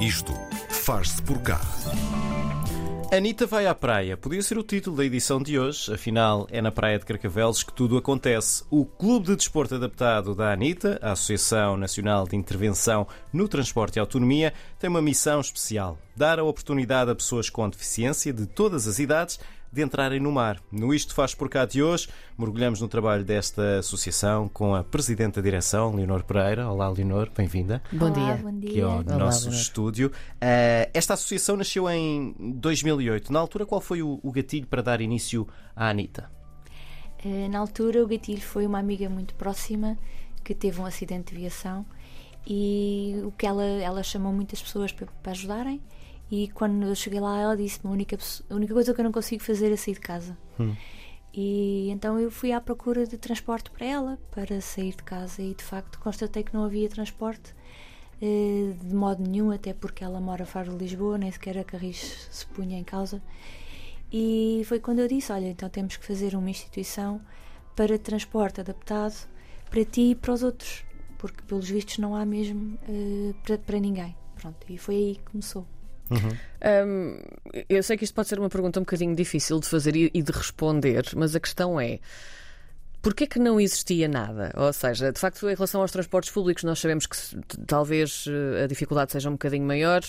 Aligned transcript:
Isto 0.00 0.32
faz-se 0.70 1.20
por 1.20 1.42
cá. 1.42 1.60
Anitta 3.10 3.46
vai 3.46 3.66
à 3.66 3.74
praia. 3.74 4.16
Podia 4.16 4.40
ser 4.42 4.56
o 4.56 4.62
título 4.62 4.96
da 4.96 5.04
edição 5.04 5.42
de 5.42 5.58
hoje, 5.58 5.92
afinal 5.92 6.46
é 6.52 6.62
na 6.62 6.70
praia 6.70 7.00
de 7.00 7.04
Carcavelos 7.04 7.64
que 7.64 7.72
tudo 7.72 7.96
acontece. 7.96 8.62
O 8.70 8.84
Clube 8.84 9.26
de 9.26 9.36
Desporto 9.36 9.74
Adaptado 9.74 10.36
da 10.36 10.52
Anitta, 10.52 11.00
a 11.02 11.12
Associação 11.12 11.76
Nacional 11.76 12.28
de 12.28 12.36
Intervenção 12.36 13.08
no 13.32 13.48
Transporte 13.48 13.96
e 13.96 14.00
Autonomia, 14.00 14.54
tem 14.78 14.88
uma 14.88 15.02
missão 15.02 15.40
especial: 15.40 15.98
dar 16.14 16.38
a 16.38 16.44
oportunidade 16.44 17.10
a 17.10 17.14
pessoas 17.14 17.50
com 17.50 17.68
deficiência 17.68 18.32
de 18.32 18.46
todas 18.46 18.86
as 18.86 19.00
idades 19.00 19.40
de 19.70 19.82
entrarem 19.82 20.18
no 20.18 20.32
mar. 20.32 20.60
No 20.72 20.94
Isto 20.94 21.14
Faz 21.14 21.34
Por 21.34 21.48
Cá 21.48 21.64
de 21.66 21.82
hoje, 21.82 22.08
mergulhamos 22.38 22.80
no 22.80 22.88
trabalho 22.88 23.24
desta 23.24 23.78
associação 23.78 24.48
com 24.48 24.74
a 24.74 24.82
Presidente 24.82 25.34
da 25.36 25.42
Direção, 25.42 25.94
Leonor 25.94 26.24
Pereira. 26.24 26.68
Olá, 26.68 26.88
Leonor, 26.88 27.30
bem-vinda. 27.36 27.82
Bom 27.92 28.06
Olá, 28.06 28.14
dia. 28.14 28.34
Bom 28.42 28.58
dia. 28.58 28.70
Aqui 28.70 28.80
ao 28.80 28.90
Olá, 29.00 29.18
nosso 29.18 29.44
Leonor. 29.44 29.60
estúdio. 29.60 30.08
Uh, 30.08 30.90
esta 30.94 31.14
associação 31.14 31.56
nasceu 31.56 31.88
em 31.90 32.34
2008. 32.56 33.32
Na 33.32 33.40
altura, 33.40 33.66
qual 33.66 33.80
foi 33.80 34.02
o, 34.02 34.18
o 34.22 34.32
gatilho 34.32 34.66
para 34.66 34.82
dar 34.82 35.00
início 35.00 35.46
à 35.76 35.88
Anitta? 35.90 36.30
Eh, 37.24 37.48
Na 37.48 37.58
altura, 37.58 38.02
o 38.02 38.06
gatilho 38.06 38.40
foi 38.40 38.66
uma 38.66 38.78
amiga 38.78 39.08
muito 39.08 39.34
próxima 39.34 39.98
que 40.44 40.54
teve 40.54 40.80
um 40.80 40.86
acidente 40.86 41.34
de 41.34 41.40
viação 41.40 41.84
e 42.46 43.20
o 43.24 43.32
que 43.32 43.46
ela, 43.46 43.62
ela 43.64 44.02
chamou 44.02 44.32
muitas 44.32 44.62
pessoas 44.62 44.92
para, 44.92 45.06
para 45.22 45.32
ajudarem. 45.32 45.82
E 46.30 46.48
quando 46.48 46.86
eu 46.86 46.94
cheguei 46.94 47.20
lá, 47.20 47.38
ela 47.38 47.56
disse-me: 47.56 47.90
a 47.90 47.92
única, 47.92 48.18
a 48.50 48.54
única 48.54 48.74
coisa 48.74 48.94
que 48.94 49.00
eu 49.00 49.04
não 49.04 49.12
consigo 49.12 49.42
fazer 49.42 49.72
é 49.72 49.76
sair 49.76 49.94
de 49.94 50.00
casa. 50.00 50.36
E 51.32 51.88
então 51.90 52.18
eu 52.18 52.30
fui 52.30 52.52
à 52.52 52.60
procura 52.60 53.06
de 53.06 53.16
transporte 53.16 53.70
para 53.70 53.86
ela, 53.86 54.18
para 54.30 54.60
sair 54.60 54.94
de 54.94 55.02
casa, 55.02 55.42
e 55.42 55.54
de 55.54 55.62
facto 55.62 55.98
constatei 55.98 56.42
que 56.42 56.52
não 56.54 56.64
havia 56.64 56.88
transporte 56.88 57.54
eh, 58.20 58.72
de 58.82 58.94
modo 58.94 59.22
nenhum, 59.22 59.50
até 59.50 59.72
porque 59.72 60.02
ela 60.02 60.20
mora 60.20 60.44
fora 60.44 60.70
de 60.70 60.76
Lisboa, 60.76 61.18
nem 61.18 61.30
sequer 61.30 61.58
a 61.58 61.64
Carris 61.64 62.28
se 62.30 62.46
punha 62.46 62.78
em 62.78 62.84
causa. 62.84 63.22
E 64.12 64.62
foi 64.66 64.80
quando 64.80 65.00
eu 65.00 65.08
disse: 65.08 65.32
Olha, 65.32 65.48
então 65.48 65.68
temos 65.68 65.96
que 65.96 66.04
fazer 66.06 66.34
uma 66.34 66.50
instituição 66.50 67.20
para 67.76 67.98
transporte 67.98 68.60
adaptado 68.60 69.28
para 69.70 69.84
ti 69.84 70.10
e 70.10 70.14
para 70.14 70.32
os 70.32 70.42
outros, 70.42 70.84
porque 71.18 71.42
pelos 71.42 71.68
vistos 71.68 71.98
não 71.98 72.16
há 72.16 72.24
mesmo 72.24 72.78
eh, 72.88 73.34
para, 73.44 73.58
para 73.58 73.78
ninguém. 73.78 74.16
Pronto, 74.34 74.58
e 74.68 74.78
foi 74.78 74.94
aí 74.94 75.16
que 75.16 75.30
começou. 75.30 75.66
Hum, 76.10 77.18
eu 77.68 77.82
sei 77.82 77.96
que 77.96 78.04
isto 78.04 78.14
pode 78.14 78.28
ser 78.28 78.38
uma 78.38 78.48
pergunta 78.48 78.80
um 78.80 78.82
bocadinho 78.82 79.14
difícil 79.14 79.60
de 79.60 79.66
fazer 79.66 79.94
e 79.94 80.10
e 80.14 80.22
de 80.22 80.32
responder, 80.32 81.04
mas 81.14 81.34
a 81.34 81.40
questão 81.40 81.80
é. 81.80 81.98
Porquê 83.00 83.26
que 83.28 83.38
não 83.38 83.60
existia 83.60 84.08
nada? 84.08 84.52
Ou 84.56 84.72
seja, 84.72 85.12
de 85.12 85.20
facto, 85.20 85.48
em 85.48 85.54
relação 85.54 85.80
aos 85.80 85.92
transportes 85.92 86.32
públicos, 86.32 86.64
nós 86.64 86.80
sabemos 86.80 87.06
que 87.06 87.16
talvez 87.64 88.24
eh, 88.26 88.64
a 88.64 88.66
dificuldade 88.66 89.12
seja 89.12 89.28
um 89.28 89.32
bocadinho 89.32 89.64
maior, 89.64 90.02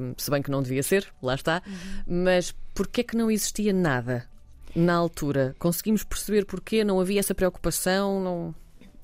hum, 0.00 0.14
se 0.16 0.30
bem 0.30 0.40
que 0.40 0.50
não 0.50 0.62
devia 0.62 0.82
ser, 0.82 1.06
lá 1.20 1.34
está. 1.34 1.60
Mas 2.06 2.54
porquê 2.72 3.02
que 3.02 3.16
não 3.16 3.30
existia 3.30 3.72
nada 3.72 4.28
na 4.76 4.94
altura? 4.94 5.56
Conseguimos 5.58 6.04
perceber 6.04 6.44
porquê? 6.44 6.84
Não 6.84 7.00
havia 7.00 7.18
essa 7.18 7.34
preocupação? 7.34 8.22
Não... 8.22 8.54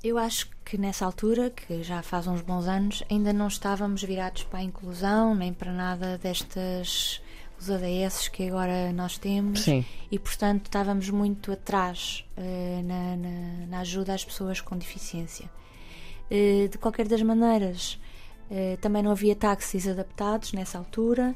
Eu 0.03 0.19
acho 0.19 0.49
que 0.65 0.77
nessa 0.77 1.05
altura, 1.07 1.51
que 1.51 1.83
já 1.83 2.03
faz 2.03 2.27
uns 2.27 2.41
bons 2.41 2.67
anos, 2.67 3.05
ainda 3.11 3.33
não 3.33 3.47
estávamos 3.47 4.03
virados 4.03 4.43
para 4.45 4.59
a 4.59 4.63
inclusão, 4.63 5.35
nem 5.35 5.53
para 5.53 5.73
nada 5.73 6.19
destas 6.19 7.21
os 7.59 7.71
ADS 7.71 8.27
que 8.29 8.49
agora 8.49 8.93
nós 8.93 9.17
temos. 9.17 9.61
Sim. 9.61 9.85
E 10.11 10.19
portanto 10.19 10.65
estávamos 10.67 11.09
muito 11.11 11.53
atrás 11.53 12.25
eh, 12.37 12.83
na, 12.85 13.17
na- 13.17 13.67
na 13.69 13.79
ajuda 13.81 14.13
às 14.15 14.25
pessoas 14.25 14.61
com 14.61 14.77
deficiência. 14.77 15.49
Eh, 16.29 16.67
de 16.69 16.79
qualquer 16.79 17.07
das 17.07 17.23
maneiras, 17.23 18.01
eh, 18.51 18.77
também 18.81 19.03
não 19.05 19.13
havia 19.13 19.37
táxis 19.37 19.87
adaptados 19.87 20.53
nessa 20.53 20.79
altura. 20.79 21.33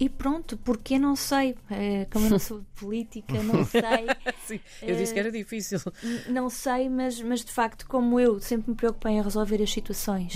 E 0.00 0.08
pronto, 0.08 0.56
porque 0.58 0.98
não 0.98 1.16
sei, 1.16 1.56
Eh, 1.70 2.06
como 2.12 2.26
eu 2.26 2.30
não 2.30 2.38
sou 2.38 2.62
política, 2.78 3.42
não 3.42 3.64
sei. 3.64 3.82
Sim, 4.46 4.60
eu 4.82 4.94
disse 4.96 5.12
que 5.12 5.18
era 5.18 5.30
difícil. 5.32 5.80
N- 6.02 6.32
Não 6.32 6.48
sei, 6.48 6.88
mas, 6.88 7.20
mas 7.20 7.44
de 7.44 7.50
facto, 7.52 7.86
como 7.86 8.18
eu 8.20 8.40
sempre 8.40 8.70
me 8.70 8.76
preocupei 8.76 9.12
em 9.14 9.22
resolver 9.22 9.60
as 9.62 9.70
situações, 9.72 10.34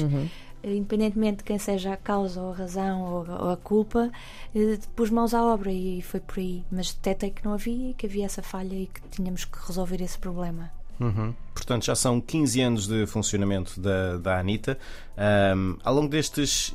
eh, 0.64 0.75
independentemente 0.75 1.38
de 1.38 1.44
quem 1.44 1.59
seja 1.59 1.92
a 1.92 1.97
causa 1.97 2.41
ou 2.42 2.53
a 2.53 2.56
razão 2.56 3.03
ou, 3.03 3.25
a- 3.25 3.44
ou 3.44 3.50
a 3.50 3.56
culpa, 3.56 4.10
eh, 4.54 4.78
pus 4.97 5.10
mãos 5.10 5.32
à 5.32 5.42
obra 5.44 5.70
e 5.72 6.03
foi 6.03 6.19
por 6.20 6.38
aí. 6.41 6.64
Mas 6.70 6.92
detetei 6.92 7.31
que 7.31 7.44
não 7.44 7.53
havia 7.54 7.91
e 7.91 7.94
que 7.94 8.06
havia 8.06 8.25
essa 8.26 8.42
falha 8.42 8.75
e 8.75 8.87
que 8.87 9.00
tínhamos 9.10 9.44
que 9.44 9.58
resolver 9.64 10.03
esse 10.03 10.19
problema. 10.19 10.72
Uhum. 11.00 11.34
Portanto, 11.54 11.84
já 11.84 11.94
são 11.97 12.20
15 12.20 12.60
anos 12.60 12.87
de 12.87 13.06
funcionamento 13.06 13.81
da, 13.81 14.19
da 14.19 14.38
Anitta. 14.38 14.78
Ahm, 15.16 15.76
ao 15.82 15.94
longo 15.94 16.08
destes 16.08 16.72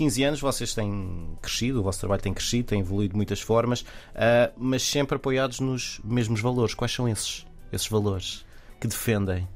15 0.00 0.24
anos, 0.24 0.40
vocês 0.40 0.72
têm 0.72 1.36
crescido, 1.42 1.80
o 1.80 1.82
vosso 1.82 2.00
trabalho 2.00 2.22
tem 2.22 2.32
crescido, 2.32 2.68
tem 2.68 2.80
evoluído 2.80 3.12
de 3.12 3.16
muitas 3.16 3.38
formas, 3.38 3.84
ah, 4.14 4.50
mas 4.56 4.82
sempre 4.82 5.16
apoiados 5.16 5.60
nos 5.60 6.00
mesmos 6.02 6.40
valores. 6.40 6.72
Quais 6.72 6.90
são 6.90 7.06
esses, 7.06 7.46
esses 7.70 7.86
valores 7.86 8.46
que 8.80 8.88
defendem? 8.88 9.46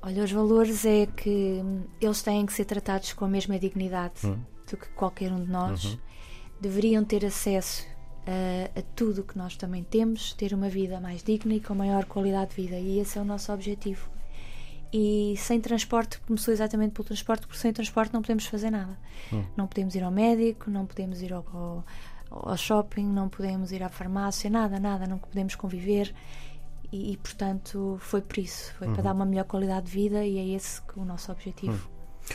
Olha, 0.00 0.22
os 0.22 0.30
valores 0.30 0.84
é 0.84 1.06
que 1.06 1.60
hum, 1.60 1.82
eles 2.00 2.22
têm 2.22 2.46
que 2.46 2.52
ser 2.52 2.66
tratados 2.66 3.14
com 3.14 3.24
a 3.24 3.28
mesma 3.28 3.58
dignidade 3.58 4.20
do 4.22 4.76
que 4.76 4.88
qualquer 4.90 5.32
um 5.32 5.42
de 5.42 5.50
nós. 5.50 5.98
Deveriam 6.60 7.04
ter 7.04 7.26
acesso 7.26 7.84
a, 8.28 8.78
a 8.78 8.82
tudo 8.94 9.22
o 9.22 9.24
que 9.24 9.36
nós 9.36 9.56
também 9.56 9.82
temos, 9.82 10.34
ter 10.34 10.54
uma 10.54 10.68
vida 10.68 11.00
mais 11.00 11.20
digna 11.24 11.52
e 11.52 11.60
com 11.60 11.74
maior 11.74 12.04
qualidade 12.04 12.54
de 12.54 12.62
vida. 12.62 12.78
E 12.78 13.00
esse 13.00 13.18
é 13.18 13.20
o 13.20 13.24
nosso 13.24 13.52
objetivo. 13.52 14.08
E 14.96 15.34
sem 15.38 15.60
transporte, 15.60 16.20
começou 16.20 16.54
exatamente 16.54 16.92
pelo 16.92 17.04
transporte, 17.04 17.46
porque 17.48 17.58
sem 17.60 17.72
transporte 17.72 18.14
não 18.14 18.22
podemos 18.22 18.46
fazer 18.46 18.70
nada. 18.70 18.96
Não 19.56 19.66
podemos 19.66 19.94
ir 19.96 20.04
ao 20.04 20.10
médico, 20.12 20.70
não 20.70 20.86
podemos 20.86 21.20
ir 21.20 21.32
ao, 21.32 21.44
ao- 21.52 21.84
ao 22.50 22.56
shopping, 22.56 23.04
não 23.04 23.28
podemos 23.28 23.72
ir 23.72 23.82
à 23.82 23.88
farmácia, 23.88 24.48
nada, 24.48 24.78
nada, 24.78 25.04
não 25.06 25.18
podemos 25.18 25.56
conviver. 25.56 26.14
E, 26.92 27.12
e, 27.12 27.16
portanto 27.16 27.96
foi 28.00 28.20
por 28.20 28.38
isso, 28.38 28.72
foi 28.74 28.86
para 28.94 29.02
dar 29.02 29.12
uma 29.14 29.26
melhor 29.26 29.46
qualidade 29.46 29.86
de 29.86 29.92
vida 29.92 30.24
e 30.24 30.38
é 30.38 30.46
esse 30.54 30.80
que 30.82 30.96
o 31.00 31.04
nosso 31.04 31.32
objetivo. 31.32 31.88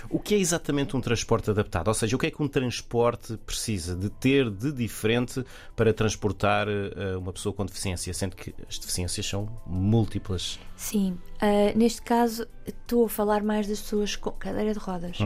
O 0.10 0.20
que 0.20 0.36
é 0.36 0.38
exatamente 0.38 0.96
um 0.96 1.02
transporte 1.02 1.50
adaptado? 1.50 1.88
Ou 1.88 1.94
seja, 1.94 2.16
o 2.16 2.20
que 2.20 2.28
é 2.28 2.32
que 2.32 2.42
um 2.42 2.48
transporte 2.48 3.38
precisa 3.38 3.96
de 3.96 4.10
ter 4.10 4.50
de 4.50 4.72
diferente 4.72 5.44
para 5.76 5.94
transportar 5.94 6.68
eh, 6.68 7.18
uma 7.18 7.34
pessoa 7.34 7.54
com 7.54 7.66
deficiência? 7.66 8.14
Sendo 8.14 8.36
que 8.36 8.54
as 8.68 8.78
deficiências 8.78 9.26
são 9.26 9.50
múltiplas. 9.66 10.60
Sim, 10.76 11.18
ah, 11.42 11.74
neste 11.76 12.02
caso 12.02 12.48
estou 12.66 13.06
a 13.06 13.10
falar 13.10 13.44
mais 13.44 13.68
das 13.68 13.82
pessoas 13.82 14.16
com 14.16 14.32
cadeira 14.32 14.74
de 14.74 14.80
rodas. 14.80 15.18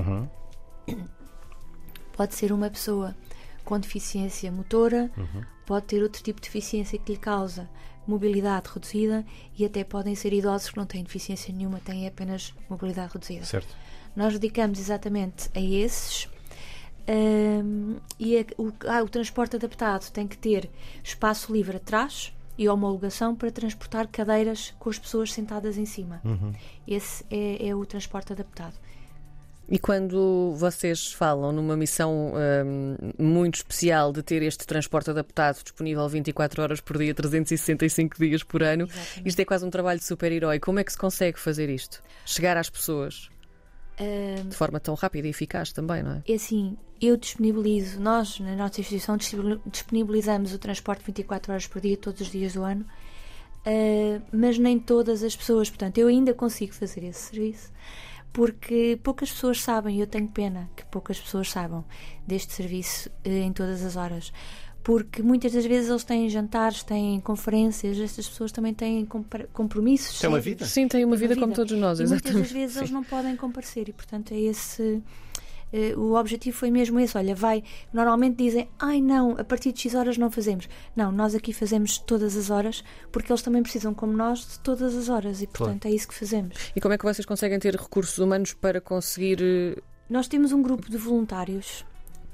Pode 2.15 2.35
ser 2.35 2.51
uma 2.51 2.69
pessoa 2.69 3.15
com 3.65 3.79
deficiência 3.79 4.51
motora, 4.51 5.09
pode 5.65 5.85
ter 5.87 6.03
outro 6.03 6.21
tipo 6.21 6.39
de 6.39 6.47
deficiência 6.47 6.99
que 6.99 7.13
lhe 7.13 7.17
causa 7.17 7.69
mobilidade 8.07 8.69
reduzida 8.73 9.25
e 9.57 9.65
até 9.65 9.83
podem 9.83 10.15
ser 10.15 10.33
idosos 10.33 10.69
que 10.69 10.77
não 10.77 10.85
têm 10.85 11.03
deficiência 11.03 11.53
nenhuma, 11.53 11.79
têm 11.79 12.07
apenas 12.07 12.53
mobilidade 12.69 13.13
reduzida. 13.13 13.45
Certo? 13.45 13.75
Nós 14.15 14.33
dedicamos 14.33 14.79
exatamente 14.79 15.49
a 15.55 15.59
esses. 15.59 16.27
Ahm, 17.07 17.97
e 18.19 18.37
a- 18.37 18.45
o, 18.57 18.71
ah, 18.87 19.03
o 19.03 19.09
transporte 19.09 19.55
adaptado 19.55 20.09
tem 20.11 20.27
que 20.27 20.37
ter 20.37 20.69
espaço 21.03 21.51
livre 21.51 21.77
atrás 21.77 22.33
e 22.57 22.69
homologação 22.69 23.35
para 23.35 23.51
transportar 23.51 24.07
cadeiras 24.07 24.73
com 24.79 24.89
as 24.89 24.97
pessoas 24.99 25.33
sentadas 25.33 25.77
em 25.77 25.85
cima. 25.85 26.21
Esse 26.87 27.25
é, 27.29 27.67
é 27.67 27.75
o 27.75 27.85
transporte 27.85 28.31
adaptado. 28.31 28.75
E 29.67 29.79
quando 29.79 30.53
vocês 30.57 31.11
falam 31.13 31.51
numa 31.53 31.75
missão 31.75 32.33
hum, 32.65 32.95
muito 33.17 33.55
especial 33.55 34.11
de 34.11 34.21
ter 34.21 34.43
este 34.43 34.67
transporte 34.67 35.09
adaptado 35.09 35.63
disponível 35.63 36.07
24 36.07 36.61
horas 36.61 36.79
por 36.81 36.97
dia, 36.97 37.13
365 37.15 38.17
dias 38.19 38.43
por 38.43 38.61
ano, 38.61 38.83
Exatamente. 38.85 39.21
isto 39.29 39.39
é 39.39 39.45
quase 39.45 39.65
um 39.65 39.69
trabalho 39.69 39.99
de 39.99 40.05
super-herói. 40.05 40.59
Como 40.59 40.79
é 40.79 40.83
que 40.83 40.91
se 40.91 40.97
consegue 40.97 41.39
fazer 41.39 41.69
isto? 41.69 42.03
Chegar 42.25 42.55
às 42.57 42.69
pessoas 42.69 43.29
De 44.49 44.55
forma 44.55 44.79
tão 44.79 44.95
rápida 44.95 45.27
e 45.27 45.29
eficaz 45.29 45.71
também, 45.71 46.01
não 46.03 46.13
é? 46.13 46.23
É 46.27 46.33
assim, 46.35 46.77
eu 47.01 47.15
disponibilizo, 47.17 47.99
nós 47.99 48.39
na 48.39 48.55
nossa 48.55 48.79
instituição 48.81 49.17
disponibil- 49.17 49.61
disponibilizamos 49.65 50.53
o 50.53 50.57
transporte 50.59 51.03
24 51.05 51.51
horas 51.51 51.67
por 51.67 51.81
dia, 51.81 51.95
todos 51.97 52.21
os 52.21 52.31
dias 52.31 52.53
do 52.53 52.63
ano, 52.63 52.85
ah, 53.65 54.21
mas 54.31 54.57
nem 54.57 54.79
todas 54.79 55.23
as 55.23 55.35
pessoas, 55.35 55.69
portanto, 55.69 55.97
eu 55.97 56.07
ainda 56.07 56.33
consigo 56.33 56.73
fazer 56.73 57.03
esse 57.03 57.29
serviço, 57.31 57.71
porque 58.31 58.99
poucas 59.03 59.31
pessoas 59.31 59.61
sabem, 59.61 59.97
e 59.97 59.99
eu 59.99 60.07
tenho 60.07 60.27
pena 60.27 60.69
que 60.75 60.83
poucas 60.85 61.19
pessoas 61.19 61.51
saibam 61.51 61.85
deste 62.25 62.51
serviço 62.53 63.09
eh, 63.23 63.41
em 63.41 63.53
todas 63.53 63.83
as 63.85 63.95
horas. 63.95 64.33
Porque 64.83 65.21
muitas 65.23 65.53
das 65.53 65.65
vezes 65.65 65.89
eles 65.89 66.03
têm 66.03 66.27
jantares, 66.29 66.83
têm 66.83 67.19
conferências, 67.21 67.97
estas 67.97 68.27
pessoas 68.27 68.51
também 68.51 68.73
têm 68.73 69.07
compromissos. 69.53 70.19
Tem 70.19 70.29
uma 70.29 70.39
vida. 70.41 70.65
Sim, 70.65 70.87
tem 70.87 71.05
uma 71.05 71.11
Uma 71.13 71.17
vida, 71.17 71.35
como 71.35 71.47
vida. 71.47 71.55
todos 71.55 71.77
nós, 71.79 71.99
E 71.99 72.03
muitas 72.03 72.19
exatamente. 72.21 72.43
das 72.43 72.51
vezes 72.51 72.75
eles 72.75 72.89
Sim. 72.89 72.93
não 72.95 73.03
podem 73.03 73.35
comparecer 73.37 73.87
e, 73.87 73.93
portanto, 73.93 74.33
é 74.33 74.39
esse. 74.39 75.01
eh, 75.71 75.95
o 75.95 76.15
objetivo 76.15 76.57
foi 76.57 76.69
mesmo 76.69 76.99
esse. 76.99 77.17
Olha, 77.17 77.33
vai. 77.33 77.63
Normalmente 77.93 78.35
dizem, 78.43 78.67
ai 78.77 78.99
não, 79.01 79.31
a 79.39 79.43
partir 79.45 79.71
de 79.71 79.79
X 79.79 79.95
horas 79.95 80.17
não 80.17 80.29
fazemos. 80.29 80.67
Não, 80.95 81.11
nós 81.11 81.33
aqui 81.33 81.53
fazemos 81.53 81.97
todas 81.97 82.35
as 82.35 82.49
horas 82.49 82.83
porque 83.11 83.31
eles 83.31 83.41
também 83.41 83.63
precisam, 83.63 83.93
como 83.93 84.11
nós, 84.13 84.39
de 84.45 84.59
todas 84.59 84.93
as 84.95 85.07
horas 85.09 85.41
e, 85.41 85.47
portanto, 85.47 85.85
é 85.85 85.91
isso 85.91 86.07
que 86.09 86.13
fazemos. 86.13 86.55
E 86.75 86.81
como 86.81 86.93
é 86.93 86.97
que 86.97 87.05
vocês 87.05 87.25
conseguem 87.25 87.57
ter 87.57 87.73
recursos 87.75 88.17
humanos 88.17 88.53
para 88.53 88.81
conseguir 88.81 89.39
eh, 89.41 89.81
nós 90.09 90.27
temos 90.27 90.51
um 90.51 90.61
grupo 90.61 90.89
de 90.91 90.97
voluntários 90.97 91.85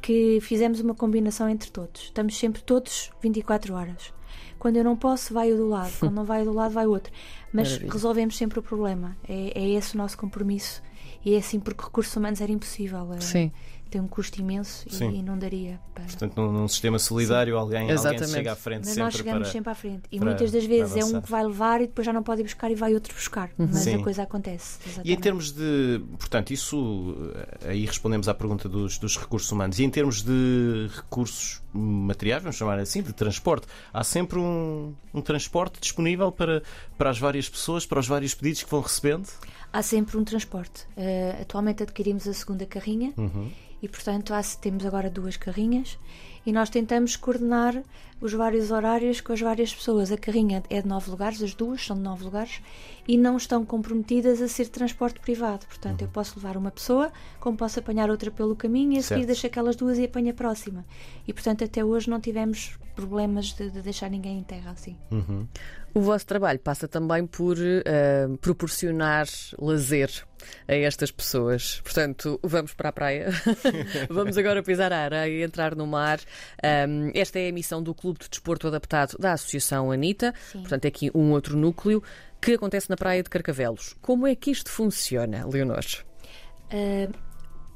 que 0.02 0.40
fizemos 0.42 0.80
uma 0.80 0.96
combinação 0.96 1.50
entre 1.50 1.70
todos. 1.72 2.04
Estamos 2.04 2.38
sempre 2.38 2.62
todos 2.62 3.12
24 3.22 3.74
horas. 3.74 4.14
Quando 4.58 4.76
eu 4.78 4.84
não 4.84 4.96
posso, 4.96 5.34
vai 5.34 5.52
o 5.54 5.58
do 5.58 5.68
lado. 5.70 5.92
Quando 6.00 6.14
não 6.14 6.26
vai 6.26 6.42
o 6.42 6.46
do 6.46 6.54
lado, 6.54 6.74
vai 6.74 6.86
o 6.86 6.92
outro. 6.92 7.12
Mas 7.54 7.70
Maravilha. 7.70 7.94
resolvemos 7.94 8.38
sempre 8.38 8.60
o 8.60 8.64
problema. 8.64 9.16
É, 9.28 9.58
é 9.60 9.70
esse 9.70 9.96
o 9.96 9.98
nosso 9.98 10.18
compromisso. 10.18 10.82
E 11.24 11.34
é 11.34 11.38
assim 11.38 11.60
porque 11.60 11.84
recursos 11.84 12.16
humanos 12.16 12.42
era 12.42 12.52
impossível. 12.52 13.14
É- 13.14 13.22
Sim. 13.22 13.52
Tem 13.90 14.00
um 14.00 14.08
custo 14.08 14.40
imenso 14.40 14.86
e, 14.88 14.94
Sim. 14.94 15.16
e 15.16 15.24
não 15.24 15.36
daria 15.38 15.80
para. 15.96 16.04
Portanto, 16.04 16.36
num, 16.38 16.52
num 16.52 16.68
sistema 16.68 17.00
solidário, 17.00 17.58
alguém, 17.58 17.80
alguém 17.82 17.94
Exatamente. 17.96 18.30
chega 18.32 18.52
à 18.52 18.56
frente 18.56 18.80
Mas 18.82 18.88
sempre 18.90 19.04
nós 19.04 19.14
chegamos 19.16 19.42
para. 19.42 19.52
sempre 19.52 19.72
à 19.72 19.76
frente. 19.76 20.04
E 20.12 20.20
para- 20.20 20.30
muitas 20.30 20.52
das 20.52 20.64
vezes 20.66 20.96
é 20.96 21.04
um 21.06 21.20
que 21.20 21.30
vai 21.32 21.44
levar 21.44 21.82
e 21.82 21.88
depois 21.88 22.06
já 22.06 22.14
não 22.14 22.22
pode 22.22 22.42
ir 22.42 22.44
buscar 22.44 22.70
e 22.70 22.76
vai 22.76 22.94
outro 22.94 23.14
buscar. 23.16 23.50
Mas 23.58 23.78
Sim. 23.80 23.96
a 23.96 24.04
coisa 24.04 24.24
acontece. 24.24 24.78
E 24.80 24.88
em 24.88 24.92
exatamente. 24.92 25.22
termos 25.22 25.52
de. 25.52 26.02
Portanto, 26.20 26.52
isso. 26.52 27.16
eh, 27.62 27.70
Aí 27.70 27.86
respondemos 27.86 28.28
à 28.30 28.34
pergunta 28.34 28.70
dos, 28.70 28.98
dos 29.00 29.18
recursos 29.18 29.52
humanos. 29.52 29.80
E 29.80 29.84
em 29.84 29.90
termos 29.90 30.22
de 30.22 30.88
recursos 30.96 31.62
materiais, 31.74 32.44
vamos 32.44 32.56
chamar 32.58 32.78
assim, 32.80 33.02
de 33.02 33.14
transporte, 33.14 33.68
há 33.94 34.04
sempre 34.04 34.40
um, 34.40 34.94
um 35.14 35.22
transporte 35.22 35.80
disponível 35.80 36.32
para, 36.32 36.62
para 36.98 37.10
as 37.10 37.20
várias 37.20 37.50
pessoas, 37.50 37.86
para 37.86 38.00
os 38.00 38.08
vários 38.08 38.34
pedidos 38.34 38.64
que 38.64 38.70
vão 38.70 38.82
recebendo? 38.82 39.28
Há 39.72 39.82
sempre 39.84 40.18
um 40.18 40.24
transporte. 40.24 40.88
Eh, 40.98 41.38
atualmente 41.42 41.84
adquirimos 41.84 42.28
a 42.28 42.34
segunda 42.34 42.66
carrinha 42.66 43.14
Uhum. 43.18 43.52
E, 43.82 43.88
portanto, 43.88 44.34
há- 44.34 44.42
temos 44.62 44.86
agora 44.86 45.10
duas 45.10 45.38
carrinhas 45.38 45.98
e 46.46 46.52
nós 46.52 46.70
tentamos 46.70 47.16
coordenar 47.16 47.84
os 48.22 48.34
vários 48.34 48.70
horários 48.72 49.22
com 49.22 49.34
as 49.34 49.40
várias 49.40 49.74
pessoas. 49.74 50.12
A 50.12 50.18
carrinha 50.18 50.62
é 50.70 50.82
de 50.82 50.88
nove 50.88 51.10
lugares, 51.10 51.42
as 51.42 51.54
duas 51.54 51.86
são 51.86 51.96
de 51.96 52.02
nove 52.02 52.24
lugares 52.24 52.62
e 53.08 53.18
não 53.18 53.38
estão 53.38 53.66
comprometidas 53.66 54.42
a 54.42 54.48
ser 54.48 54.68
transporte 54.68 55.20
privado. 55.20 55.66
Portanto, 55.66 56.02
eu 56.02 56.08
posso 56.08 56.38
levar 56.38 56.58
uma 56.58 56.70
pessoa, 56.70 57.12
como 57.40 57.58
posso 57.58 57.80
apanhar 57.80 58.10
outra 58.10 58.30
pelo 58.30 58.56
caminho 58.56 58.94
e 58.94 58.98
a 58.98 59.04
seguir 59.04 59.26
deixo 59.26 59.48
aquelas 59.48 59.76
duas 59.76 59.98
e 59.98 60.06
apanho 60.06 60.32
a 60.32 60.34
próxima. 60.34 60.86
E, 61.28 61.34
portanto, 61.34 61.64
até 61.64 61.84
hoje 61.84 62.10
não 62.10 62.20
tivemos 62.20 62.78
problemas 62.96 63.54
de, 63.54 63.70
de 63.70 63.82
deixar 63.82 64.10
ninguém 64.10 64.40
em 64.40 64.44
terra 64.44 64.72
assim. 64.72 64.98
Uhum. 65.10 65.48
O 65.94 66.02
vosso 66.02 66.26
trabalho 66.26 66.60
passa 66.60 66.88
também 66.88 67.26
por 67.26 67.58
eh, 67.60 68.28
proporcionar 68.42 69.26
lazer 69.58 70.12
a 70.68 70.76
estas 70.76 71.12
pessoas. 71.12 71.82
Portanto, 71.84 72.40
vamos 72.44 72.74
para 72.74 72.90
a 72.90 72.92
praia, 72.92 73.30
vamos 74.10 74.38
agora 74.38 74.62
pisar 74.62 74.94
a 74.94 75.00
areia 75.00 75.40
e 75.40 75.44
entrar 75.44 75.76
no 75.76 75.88
mar. 75.88 76.20
Um, 76.64 77.12
esta 77.14 77.40
é 77.40 77.50
a 77.50 77.54
missão 77.54 77.82
do 77.82 77.94
Clube 77.94 78.20
de 78.20 78.30
Desporto 78.30 78.68
Adaptado 78.68 79.18
da 79.18 79.34
Associação 79.34 79.92
Anita. 79.92 80.34
Sim. 80.52 80.60
Portanto, 80.62 80.86
é 80.86 80.88
aqui 80.88 81.12
um 81.14 81.32
outro 81.32 81.58
núcleo 81.58 82.04
que 82.42 82.54
acontece 82.54 82.90
na 82.90 82.96
praia 82.96 83.22
de 83.22 83.30
Carcavelos. 83.30 83.96
Como 84.02 84.26
é 84.26 84.36
que 84.36 84.52
isto 84.52 84.70
funciona, 84.70 85.46
Leonor? 85.46 85.84
Uh, 86.72 87.12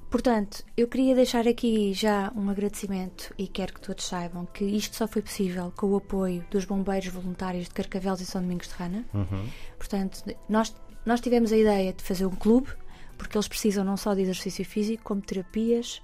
portanto, 0.10 0.64
eu 0.78 0.88
queria 0.88 1.16
deixar 1.16 1.48
aqui 1.48 1.94
já 1.94 2.32
um 2.36 2.50
agradecimento 2.50 3.34
e 3.38 3.48
quero 3.48 3.74
que 3.74 3.82
todos 3.82 4.06
saibam 4.06 4.46
que 4.46 4.64
isto 4.64 4.96
só 4.96 5.08
foi 5.08 5.22
possível 5.22 5.74
com 5.76 5.88
o 5.88 5.98
apoio 5.98 6.46
dos 6.50 6.66
bombeiros 6.66 7.08
voluntários 7.08 7.68
de 7.68 7.74
Carcavelos 7.74 8.22
e 8.22 8.26
São 8.26 8.42
Domingos 8.42 8.68
de 8.68 8.74
Rana. 8.76 9.06
Uhum. 9.14 9.48
Portanto, 9.78 10.24
nós, 10.48 10.74
nós 11.06 11.20
tivemos 11.20 11.52
a 11.52 11.58
ideia 11.58 11.92
de 11.92 12.04
fazer 12.04 12.26
um 12.26 12.36
clube, 12.36 12.70
porque 13.18 13.38
eles 13.38 13.48
precisam 13.48 13.84
não 13.84 13.98
só 13.98 14.14
de 14.14 14.22
exercício 14.22 14.64
físico, 14.64 15.04
como 15.04 15.22
terapias 15.22 16.02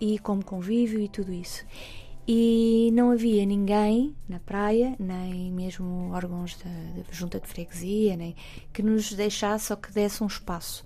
e 0.00 0.18
como 0.18 0.44
convívio 0.44 1.00
e 1.00 1.08
tudo 1.08 1.32
isso. 1.32 1.64
E 2.26 2.90
não 2.94 3.10
havia 3.10 3.44
ninguém 3.44 4.16
na 4.26 4.40
praia, 4.40 4.96
nem 4.98 5.52
mesmo 5.52 6.10
órgãos 6.12 6.56
da, 6.56 7.12
junta 7.12 7.38
de 7.38 7.46
freguesia, 7.46 8.16
nem 8.16 8.34
que 8.72 8.82
nos 8.82 9.12
deixasse 9.12 9.72
ou 9.72 9.76
que 9.76 9.92
desse 9.92 10.22
um 10.22 10.26
espaço. 10.26 10.84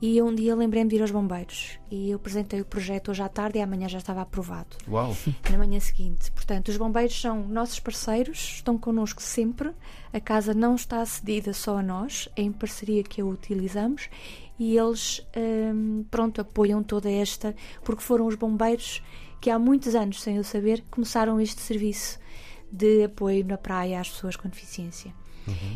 E 0.00 0.22
um 0.22 0.32
dia 0.32 0.54
lembrei-me 0.54 0.88
de 0.88 0.96
ir 0.96 1.02
aos 1.02 1.10
bombeiros 1.10 1.76
e 1.90 2.10
eu 2.10 2.16
apresentei 2.16 2.60
o 2.60 2.64
projeto 2.64 3.10
hoje 3.10 3.20
à 3.20 3.28
tarde 3.28 3.58
e 3.58 3.62
amanhã 3.62 3.88
já 3.88 3.98
estava 3.98 4.20
aprovado 4.20 4.76
Uau! 4.86 5.16
na 5.50 5.58
manhã 5.58 5.80
seguinte. 5.80 6.30
Portanto, 6.30 6.68
os 6.68 6.76
bombeiros 6.76 7.20
são 7.20 7.48
nossos 7.48 7.80
parceiros, 7.80 8.38
estão 8.38 8.78
connosco 8.78 9.20
sempre. 9.20 9.72
A 10.12 10.20
casa 10.20 10.54
não 10.54 10.76
está 10.76 11.04
cedida 11.04 11.52
só 11.52 11.78
a 11.78 11.82
nós, 11.82 12.28
é 12.36 12.42
em 12.42 12.52
parceria 12.52 13.02
que 13.02 13.20
a 13.20 13.24
utilizamos 13.24 14.08
e 14.56 14.76
eles, 14.76 15.26
hum, 15.36 16.04
pronto, 16.08 16.40
apoiam 16.40 16.80
toda 16.80 17.10
esta, 17.10 17.54
porque 17.82 18.02
foram 18.02 18.26
os 18.26 18.36
bombeiros 18.36 19.02
que 19.40 19.50
há 19.50 19.58
muitos 19.58 19.96
anos, 19.96 20.22
sem 20.22 20.36
eu 20.36 20.44
saber, 20.44 20.84
começaram 20.90 21.40
este 21.40 21.60
serviço 21.60 22.20
de 22.70 23.04
apoio 23.04 23.44
na 23.44 23.56
praia 23.56 24.00
às 24.00 24.08
pessoas 24.08 24.36
com 24.36 24.48
deficiência. 24.48 25.12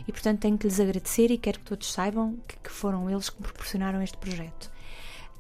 E 0.07 0.13
portanto 0.13 0.41
tenho 0.41 0.59
que 0.59 0.67
lhes 0.67 0.81
agradecer 0.81 1.31
e 1.31 1.39
quero 1.39 1.59
que 1.61 1.65
todos 1.65 1.93
saibam 1.93 2.37
que, 2.47 2.57
que 2.59 2.71
foram 2.71 3.09
eles 3.11 3.31
que 3.31 3.41
me 3.41 3.45
proporcionaram 3.45 4.03
este 4.03 4.17
projeto. 4.19 4.71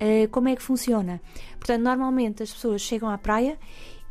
Uh, 0.00 0.28
como 0.30 0.48
é 0.48 0.56
que 0.56 0.62
funciona? 0.62 1.20
Portanto, 1.58 1.82
normalmente 1.82 2.42
as 2.42 2.52
pessoas 2.52 2.82
chegam 2.82 3.08
à 3.08 3.16
praia 3.16 3.56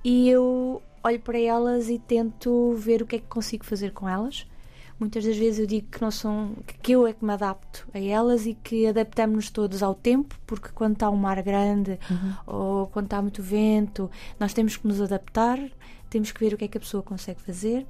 e 0.03 0.29
eu 0.29 0.81
olho 1.03 1.19
para 1.19 1.39
elas 1.39 1.89
e 1.89 1.99
tento 1.99 2.73
ver 2.77 3.01
o 3.01 3.05
que 3.05 3.17
é 3.17 3.19
que 3.19 3.27
consigo 3.27 3.65
fazer 3.65 3.91
com 3.91 4.07
elas. 4.07 4.45
Muitas 4.99 5.25
das 5.25 5.35
vezes 5.35 5.59
eu 5.59 5.65
digo 5.65 5.87
que 5.87 5.99
não 5.99 6.11
são 6.11 6.55
que 6.81 6.91
eu 6.91 7.07
é 7.07 7.13
que 7.13 7.25
me 7.25 7.33
adapto 7.33 7.87
a 7.91 7.99
elas 7.99 8.45
e 8.45 8.53
que 8.53 8.85
adaptamos-nos 8.85 9.49
todos 9.49 9.81
ao 9.81 9.95
tempo, 9.95 10.35
porque 10.45 10.69
quando 10.69 10.93
está 10.93 11.09
um 11.09 11.17
mar 11.17 11.41
grande 11.41 11.99
ou 12.45 12.85
quando 12.87 13.05
está 13.05 13.19
muito 13.19 13.41
vento, 13.41 14.11
nós 14.39 14.53
temos 14.53 14.77
que 14.77 14.87
nos 14.87 15.01
adaptar, 15.01 15.59
temos 16.07 16.31
que 16.31 16.39
ver 16.39 16.53
o 16.53 16.57
que 16.57 16.65
é 16.65 16.67
que 16.67 16.77
a 16.77 16.81
pessoa 16.81 17.01
consegue 17.01 17.41
fazer 17.41 17.85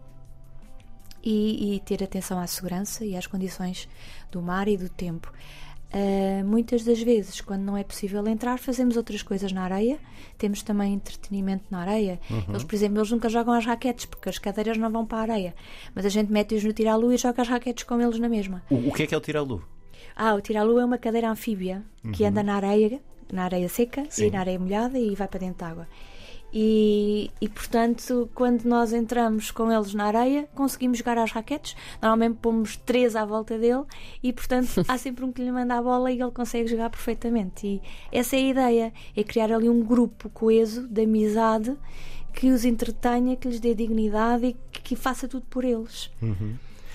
e, 1.24 1.76
e 1.76 1.80
ter 1.82 2.04
atenção 2.04 2.40
à 2.40 2.48
segurança 2.48 3.06
e 3.06 3.16
às 3.16 3.28
condições 3.28 3.88
do 4.32 4.42
mar 4.42 4.68
e 4.68 4.78
do 4.78 4.90
tempo. 4.90 5.32
Uh, 5.94 6.46
muitas 6.46 6.86
das 6.86 7.02
vezes, 7.02 7.42
quando 7.42 7.64
não 7.64 7.76
é 7.76 7.84
possível 7.84 8.26
entrar, 8.26 8.58
fazemos 8.58 8.96
outras 8.96 9.22
coisas 9.22 9.52
na 9.52 9.64
areia. 9.64 10.00
Temos 10.38 10.64
também 10.64 10.94
entretenimento 10.94 11.66
na 11.70 11.80
areia. 11.80 12.20
Eles, 12.48 12.64
por 12.64 12.74
exemplo, 12.74 12.98
eles 12.98 13.12
nunca 13.12 13.28
jogam 13.28 13.54
as 13.54 13.66
raquetes 13.66 14.06
porque 14.06 14.30
as 14.30 14.40
cadeiras 14.40 14.78
não 14.78 14.90
vão 14.90 15.06
para 15.06 15.18
a 15.18 15.22
areia. 15.22 15.56
Mas 15.94 16.06
a 16.06 16.10
gente 16.10 16.32
mete-os 16.32 16.64
no 16.64 16.72
tiralu 16.72 17.12
e 17.12 17.18
joga 17.18 17.42
as 17.42 17.48
raquetes 17.50 17.84
com 17.84 18.00
eles 18.00 18.18
na 18.20 18.30
mesma. 18.30 18.64
O, 18.70 18.88
o 18.88 18.94
que 18.94 19.04
é 19.04 19.08
que 19.08 19.14
é 19.14 19.18
o 19.18 19.22
tiralu? 19.22 19.62
Ah, 20.16 20.34
o 20.34 20.42
tiralu 20.42 20.80
é 20.80 20.86
uma 20.86 20.98
cadeira 20.98 21.30
anfíbia 21.30 21.84
que 22.14 22.24
anda 22.24 22.42
na 22.42 22.56
areia, 22.56 23.02
na 23.32 23.44
areia 23.44 23.68
seca 23.68 24.06
Sim. 24.10 24.28
e 24.28 24.32
na 24.32 24.40
areia 24.40 24.60
molhada 24.60 24.98
e 24.98 25.14
vai 25.14 25.28
para 25.28 25.40
dentro 25.42 25.66
de 25.66 25.72
água. 25.72 25.88
E, 26.54 27.32
e, 27.40 27.48
portanto, 27.48 28.30
quando 28.36 28.66
nós 28.66 28.92
entramos 28.92 29.52
com 29.52 29.72
eles 29.72 29.94
na 29.94 30.06
areia, 30.06 30.50
conseguimos 30.54 30.98
jogar 30.98 31.18
às 31.18 31.32
raquetes. 31.32 31.76
Normalmente 32.02 32.40
pomos 32.42 32.76
três 32.76 33.16
à 33.16 33.24
volta 33.24 33.58
dele 33.58 33.84
e, 34.22 34.34
portanto, 34.34 34.84
há 34.88 34.98
sempre 35.00 35.24
um 35.24 35.32
que 35.32 35.42
lhe 35.42 35.52
manda 35.52 35.78
a 35.78 35.82
bola 35.82 36.12
e 36.12 36.22
ele 36.22 36.32
consegue 36.32 36.68
jogar 36.68 36.90
perfeitamente. 36.90 37.66
E 37.66 37.82
essa 38.12 38.36
é 38.36 38.40
a 38.40 38.50
ideia: 38.50 38.94
é 39.16 39.24
criar 39.24 39.52
ali 39.52 39.70
um 39.70 39.82
grupo 39.82 40.30
coeso 40.30 40.88
de 40.88 41.04
amizade 41.04 41.76
que 42.34 42.50
os 42.50 42.66
entretenha, 42.66 43.36
que 43.36 43.48
lhes 43.48 43.60
dê 43.60 43.74
dignidade 43.74 44.46
e 44.46 44.54
que, 44.72 44.82
que 44.82 44.96
faça 44.96 45.28
tudo 45.28 45.46
por 45.50 45.64
eles. 45.64 46.10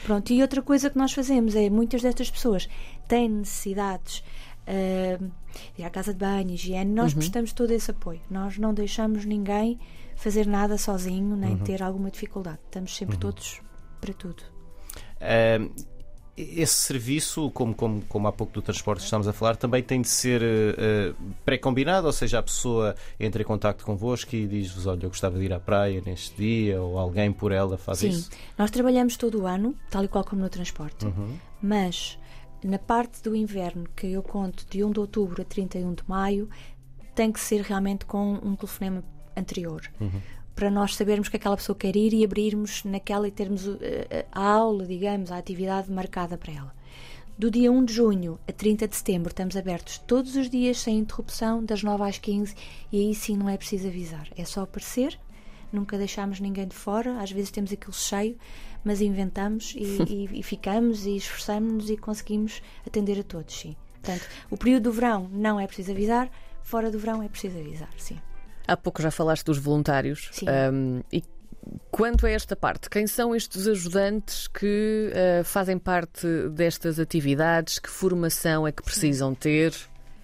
Pronto, 0.04 0.32
e 0.32 0.40
outra 0.40 0.62
coisa 0.62 0.88
que 0.88 0.98
nós 0.98 1.12
fazemos 1.12 1.54
é 1.54 1.68
muitas 1.68 2.02
destas 2.02 2.30
pessoas 2.30 2.68
têm 3.08 3.28
necessidades 3.28 4.22
uh, 4.66 5.30
ir 5.78 5.84
à 5.84 5.90
casa 5.90 6.12
de 6.12 6.18
banho, 6.18 6.50
higiene, 6.50 6.92
nós 6.92 7.14
prestamos 7.14 7.52
todo 7.52 7.70
esse 7.70 7.90
apoio. 7.90 8.20
Nós 8.30 8.58
não 8.58 8.74
deixamos 8.74 9.24
ninguém 9.24 9.78
fazer 10.16 10.46
nada 10.46 10.76
sozinho, 10.78 11.36
nem 11.36 11.56
ter 11.58 11.82
alguma 11.82 12.10
dificuldade. 12.10 12.58
Estamos 12.64 12.96
sempre 12.96 13.16
todos 13.16 13.60
para 14.00 14.12
tudo. 14.12 14.42
Esse 16.36 16.74
serviço, 16.74 17.50
como, 17.50 17.74
como, 17.74 18.02
como 18.02 18.28
há 18.28 18.32
pouco 18.32 18.52
do 18.52 18.60
transporte 18.60 18.98
que 18.98 19.04
estamos 19.06 19.26
a 19.26 19.32
falar, 19.32 19.56
também 19.56 19.82
tem 19.82 20.02
de 20.02 20.08
ser 20.08 20.42
ah, 20.42 21.14
pré-combinado, 21.46 22.06
ou 22.06 22.12
seja, 22.12 22.38
a 22.38 22.42
pessoa 22.42 22.94
entra 23.18 23.40
em 23.40 23.44
contato 23.44 23.82
convosco 23.86 24.36
e 24.36 24.46
diz-vos: 24.46 24.86
Olha, 24.86 25.04
eu 25.04 25.08
gostava 25.08 25.38
de 25.38 25.46
ir 25.46 25.52
à 25.54 25.58
praia 25.58 26.02
neste 26.04 26.36
dia, 26.36 26.82
ou 26.82 26.98
alguém 26.98 27.32
por 27.32 27.52
ela 27.52 27.78
faz 27.78 28.00
Sim, 28.00 28.08
isso. 28.08 28.30
nós 28.58 28.70
trabalhamos 28.70 29.16
todo 29.16 29.40
o 29.40 29.46
ano, 29.46 29.74
tal 29.90 30.04
e 30.04 30.08
qual 30.08 30.24
como 30.24 30.42
no 30.42 30.50
transporte, 30.50 31.06
mas 31.62 32.18
na 32.66 32.78
parte 32.78 33.22
do 33.22 33.34
inverno, 33.34 33.88
que 33.94 34.08
eu 34.08 34.22
conto 34.22 34.66
de 34.68 34.82
1 34.82 34.90
de 34.90 35.00
outubro 35.00 35.42
a 35.42 35.44
31 35.44 35.94
de 35.94 36.02
maio, 36.06 36.48
tem 37.14 37.32
que 37.32 37.40
ser 37.40 37.62
realmente 37.62 38.04
com 38.04 38.34
um 38.34 38.54
telefonema 38.56 39.02
anterior. 39.36 39.82
Para 40.54 40.70
nós 40.70 40.96
sabermos 40.96 41.28
que 41.28 41.36
aquela 41.36 41.56
pessoa 41.56 41.76
quer 41.76 41.94
ir 41.96 42.12
e 42.12 42.24
abrirmos 42.24 42.82
naquela 42.84 43.28
e 43.28 43.30
termos 43.30 43.66
uh, 43.66 43.78
a 44.32 44.42
aula, 44.42 44.86
digamos, 44.86 45.30
a 45.30 45.36
atividade 45.36 45.90
marcada 45.92 46.36
para 46.36 46.52
ela. 46.52 46.74
Do 47.38 47.50
dia 47.50 47.70
1 47.70 47.84
de 47.84 47.92
junho 47.92 48.38
a 48.48 48.52
30 48.52 48.88
de 48.88 48.96
setembro 48.96 49.28
estamos 49.28 49.56
abertos 49.58 49.98
todos 49.98 50.36
os 50.36 50.48
dias 50.48 50.78
sem 50.80 50.98
interrupção, 50.98 51.62
das 51.62 51.82
9 51.82 52.02
às 52.02 52.18
15 52.18 52.54
e 52.90 52.98
aí 52.98 53.14
sim 53.14 53.36
não 53.36 53.48
é 53.48 53.58
preciso 53.58 53.88
avisar. 53.88 54.26
É 54.34 54.44
só 54.46 54.62
aparecer, 54.62 55.18
nunca 55.70 55.98
deixamos 55.98 56.40
ninguém 56.40 56.66
de 56.66 56.74
fora, 56.74 57.20
às 57.20 57.30
vezes 57.30 57.50
temos 57.50 57.70
aquilo 57.70 57.92
cheio, 57.92 58.38
mas 58.86 59.00
inventamos 59.00 59.74
e, 59.76 59.82
e, 60.08 60.38
e 60.38 60.42
ficamos 60.44 61.06
e 61.06 61.16
esforçamos-nos 61.16 61.90
e 61.90 61.96
conseguimos 61.96 62.62
atender 62.86 63.18
a 63.18 63.24
todos, 63.24 63.58
sim. 63.58 63.76
Portanto, 64.00 64.24
o 64.48 64.56
período 64.56 64.84
do 64.84 64.92
verão 64.92 65.28
não 65.32 65.58
é 65.58 65.66
preciso 65.66 65.90
avisar, 65.90 66.30
fora 66.62 66.88
do 66.88 66.96
verão 66.96 67.20
é 67.20 67.28
preciso 67.28 67.58
avisar, 67.58 67.90
sim. 67.98 68.16
Há 68.68 68.76
pouco 68.76 69.02
já 69.02 69.10
falaste 69.10 69.44
dos 69.44 69.58
voluntários. 69.58 70.28
Sim. 70.30 70.46
Um, 70.48 71.02
e 71.12 71.24
quanto 71.90 72.26
a 72.26 72.30
esta 72.30 72.54
parte, 72.54 72.88
quem 72.88 73.08
são 73.08 73.34
estes 73.34 73.66
ajudantes 73.66 74.46
que 74.46 75.10
uh, 75.12 75.44
fazem 75.44 75.78
parte 75.78 76.26
destas 76.50 77.00
atividades? 77.00 77.80
Que 77.80 77.90
formação 77.90 78.68
é 78.68 78.70
que 78.70 78.84
precisam 78.84 79.34
ter? 79.34 79.74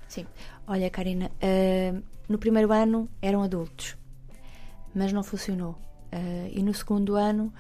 Sim. 0.07 0.25
Olha, 0.69 0.88
Karina, 0.88 1.33
uh, 1.42 2.02
no 2.28 2.38
primeiro 2.38 2.73
ano 2.73 3.09
eram 3.21 3.42
adultos, 3.42 3.97
mas 4.95 5.12
não 5.12 5.25
funcionou. 5.25 5.73
Uh, 6.12 6.49
e 6.52 6.62
no 6.62 6.75
segundo 6.75 7.16
ano 7.16 7.52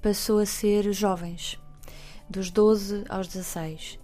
passou 0.00 0.38
a 0.38 0.46
ser 0.46 0.92
jovens, 0.92 1.58
dos 2.28 2.50
12 2.50 3.04
aos 3.08 3.28
16. 3.28 3.98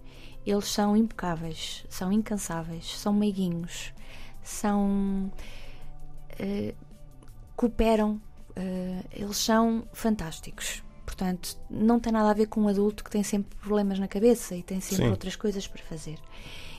Eles 0.45 0.65
são 0.65 0.95
impecáveis, 0.95 1.85
são 1.89 2.11
incansáveis, 2.11 2.97
são 2.97 3.13
meiguinhos, 3.13 3.93
são. 4.43 5.31
Uh, 6.39 6.73
cooperam, 7.55 8.21
eles 9.11 9.37
são 9.37 9.87
fantásticos. 9.91 10.83
Portanto, 11.05 11.57
não 11.69 11.99
tem 11.99 12.13
nada 12.13 12.29
a 12.29 12.33
ver 12.33 12.45
com 12.45 12.61
um 12.61 12.67
adulto 12.67 13.03
que 13.03 13.09
tem 13.09 13.23
sempre 13.23 13.57
problemas 13.57 13.97
na 13.97 14.07
cabeça 14.07 14.55
e 14.55 14.61
tem 14.61 14.79
sempre 14.79 15.05
Sim. 15.05 15.11
outras 15.11 15.35
coisas 15.35 15.67
para 15.67 15.81
fazer 15.83 16.19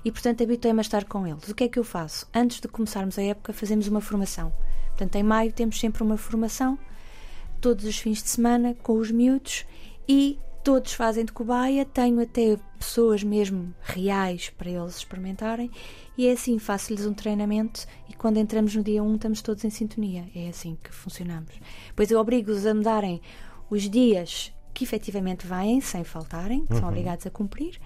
e, 0.04 0.12
portanto, 0.12 0.42
habituei-me 0.42 0.80
a 0.80 0.82
estar 0.82 1.04
com 1.04 1.26
eles. 1.26 1.48
O 1.48 1.54
que 1.54 1.64
é 1.64 1.68
que 1.68 1.78
eu 1.78 1.84
faço? 1.84 2.26
Antes 2.32 2.60
de 2.60 2.68
começarmos 2.68 3.18
a 3.18 3.22
época, 3.22 3.52
fazemos 3.52 3.88
uma 3.88 4.00
formação. 4.00 4.52
Portanto, 4.88 5.16
em 5.16 5.22
maio 5.22 5.52
temos 5.52 5.78
sempre 5.78 6.02
uma 6.02 6.16
formação, 6.16 6.78
todos 7.60 7.84
os 7.84 7.98
fins 7.98 8.22
de 8.22 8.28
semana, 8.28 8.74
com 8.82 8.94
os 8.98 9.10
miúdos 9.10 9.66
e 10.08 10.38
todos 10.64 10.92
fazem 10.92 11.24
de 11.24 11.32
cobaia. 11.32 11.84
Tenho 11.84 12.20
até 12.20 12.58
pessoas 12.78 13.22
mesmo 13.22 13.74
reais 13.82 14.50
para 14.50 14.70
eles 14.70 14.96
experimentarem 14.96 15.70
e 16.16 16.26
é 16.26 16.32
assim, 16.32 16.58
faço-lhes 16.58 17.06
um 17.06 17.14
treinamento 17.14 17.86
e 18.08 18.12
quando 18.14 18.38
entramos 18.38 18.74
no 18.74 18.82
dia 18.82 19.02
1 19.02 19.14
estamos 19.14 19.42
todos 19.42 19.64
em 19.64 19.70
sintonia. 19.70 20.26
É 20.34 20.48
assim 20.48 20.76
que 20.82 20.92
funcionamos. 20.92 21.52
Pois 21.94 22.10
eu 22.10 22.18
obrigo-os 22.18 22.66
a 22.66 22.74
mudarem 22.74 23.20
os 23.70 23.88
dias 23.88 24.52
que 24.72 24.84
efetivamente 24.84 25.46
vêm, 25.46 25.80
sem 25.80 26.04
faltarem, 26.04 26.64
que 26.66 26.74
uhum. 26.74 26.80
são 26.80 26.88
obrigados 26.88 27.26
a 27.26 27.30
cumprir. 27.30 27.80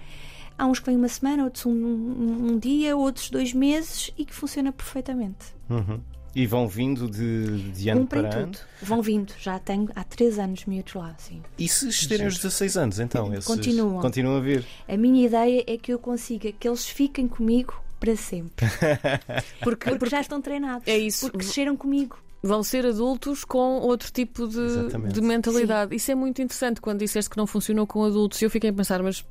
Há 0.57 0.67
uns 0.67 0.79
que 0.79 0.85
vêm 0.85 0.95
uma 0.95 1.07
semana, 1.07 1.43
outros 1.43 1.65
um, 1.65 1.71
um, 1.71 2.51
um 2.51 2.59
dia, 2.59 2.95
outros 2.95 3.29
dois 3.29 3.53
meses 3.53 4.11
e 4.17 4.23
que 4.23 4.33
funciona 4.33 4.71
perfeitamente. 4.71 5.55
Uhum. 5.69 5.99
E 6.35 6.47
vão 6.47 6.67
vindo 6.67 7.07
de, 7.07 7.71
de 7.71 7.89
ano 7.89 8.01
Cumprem 8.01 8.21
para 8.23 8.31
tudo. 8.31 8.43
ano? 8.43 8.57
Vão 8.81 9.01
vindo, 9.01 9.33
já 9.39 9.59
tenho 9.59 9.89
há 9.95 10.03
3 10.03 10.39
anos 10.39 10.65
miúdos 10.65 10.93
lá, 10.93 11.13
sim. 11.17 11.41
E 11.57 11.67
se 11.67 12.07
terem 12.07 12.27
os 12.27 12.35
16 12.35 12.77
anos, 12.77 12.99
então? 12.99 13.31
Esses 13.33 13.45
continuam. 13.45 14.01
Continuam 14.01 14.37
a 14.37 14.39
vir? 14.39 14.65
A 14.87 14.97
minha 14.97 15.25
ideia 15.25 15.63
é 15.67 15.77
que 15.77 15.93
eu 15.93 15.99
consiga 15.99 16.51
que 16.51 16.67
eles 16.67 16.87
fiquem 16.87 17.27
comigo 17.27 17.79
para 17.99 18.15
sempre. 18.15 18.65
porque, 19.61 19.89
porque, 19.91 20.09
já 20.09 20.21
estão 20.21 20.41
treinados. 20.41 20.87
É 20.87 20.97
isso. 20.97 21.21
Porque 21.21 21.37
cresceram 21.37 21.77
comigo 21.77 22.17
vão 22.43 22.61
ser 22.61 22.85
adultos 22.85 23.45
com 23.45 23.77
outro 23.79 24.11
tipo 24.11 24.45
de, 24.49 24.89
de 25.13 25.21
mentalidade. 25.21 25.91
Sim. 25.91 25.95
Isso 25.95 26.11
é 26.11 26.15
muito 26.15 26.41
interessante 26.41 26.81
quando 26.81 26.99
disseste 26.99 27.29
que 27.29 27.37
não 27.37 27.47
funcionou 27.47 27.87
com 27.87 28.03
adultos. 28.03 28.41
E 28.41 28.45
eu 28.45 28.49
fiquei 28.49 28.69
a 28.69 28.73
pensar, 28.73 29.01
mas 29.01 29.25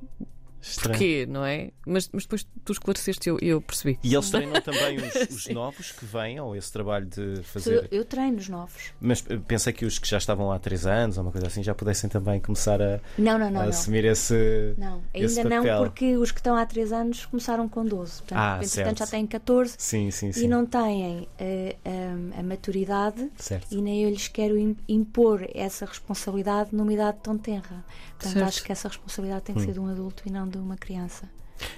Estranho. 0.62 0.96
Porquê, 0.96 1.26
não 1.28 1.44
é? 1.44 1.70
Mas, 1.84 2.08
mas 2.12 2.22
depois 2.22 2.46
tu 2.64 2.72
esclareceste 2.72 3.28
e 3.28 3.30
eu, 3.30 3.38
eu 3.40 3.60
percebi. 3.60 3.98
E 4.02 4.14
eles 4.14 4.30
treinam 4.30 4.60
também 4.62 4.96
os, 4.98 5.14
os 5.30 5.48
novos 5.48 5.90
que 5.90 6.04
vêm, 6.04 6.38
ou 6.38 6.54
esse 6.54 6.72
trabalho 6.72 7.06
de 7.06 7.42
fazer. 7.42 7.88
Eu, 7.90 7.98
eu 7.98 8.04
treino 8.04 8.38
os 8.38 8.48
novos. 8.48 8.92
Mas 9.00 9.24
eh, 9.28 9.38
pensa 9.46 9.72
que 9.72 9.84
os 9.84 9.98
que 9.98 10.08
já 10.08 10.18
estavam 10.18 10.48
lá 10.48 10.56
há 10.56 10.58
3 10.60 10.86
anos 10.86 11.18
ou 11.18 11.24
uma 11.24 11.32
coisa 11.32 11.48
assim 11.48 11.64
já 11.64 11.74
pudessem 11.74 12.08
também 12.08 12.38
começar 12.38 12.80
a, 12.80 13.00
não, 13.18 13.36
não, 13.38 13.50
não, 13.50 13.62
a 13.62 13.64
assumir 13.64 14.04
esse. 14.04 14.74
Não, 14.78 15.02
ainda 15.12 15.26
esse 15.26 15.44
não, 15.44 15.64
porque 15.78 16.16
os 16.16 16.30
que 16.30 16.38
estão 16.38 16.54
há 16.54 16.64
3 16.64 16.92
anos 16.92 17.26
começaram 17.26 17.68
com 17.68 17.84
12. 17.84 18.18
Portanto, 18.18 18.38
ah, 18.38 18.60
entretanto 18.62 18.98
já 19.00 19.06
têm 19.06 19.26
14 19.26 19.74
sim, 19.76 20.10
sim, 20.12 20.30
sim. 20.30 20.44
e 20.44 20.48
não 20.48 20.64
têm 20.64 21.28
a, 21.40 21.42
eh, 21.42 21.76
a, 21.84 22.40
a 22.40 22.42
maturidade 22.42 23.28
certo. 23.36 23.66
e 23.72 23.82
nem 23.82 24.04
eu 24.04 24.10
lhes 24.10 24.28
quero 24.28 24.56
impor 24.88 25.44
essa 25.52 25.84
responsabilidade 25.84 26.70
numa 26.72 26.92
idade 26.92 27.18
tão 27.20 27.36
tenra. 27.36 27.84
Portanto, 28.22 28.32
certo. 28.34 28.46
acho 28.46 28.62
que 28.62 28.72
essa 28.72 28.88
responsabilidade 28.88 29.42
tem 29.42 29.54
que 29.54 29.62
hum. 29.62 29.64
ser 29.64 29.72
de 29.72 29.80
um 29.80 29.88
adulto 29.88 30.22
e 30.26 30.30
não 30.30 30.46
de 30.52 30.58
uma 30.58 30.76
criança. 30.76 31.28